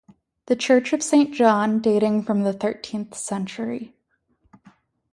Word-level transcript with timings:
The 0.47 0.55
church 0.55 0.93
of 0.93 1.03
Saint 1.03 1.31
John, 1.31 1.77
dating 1.79 2.23
from 2.23 2.41
the 2.41 2.53
thirteenth 2.53 3.13
century. 3.15 3.93